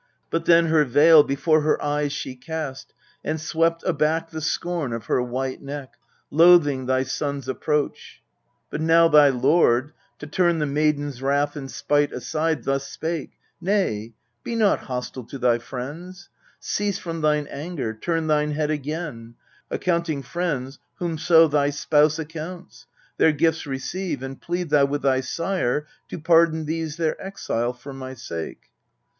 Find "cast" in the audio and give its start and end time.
2.35-2.95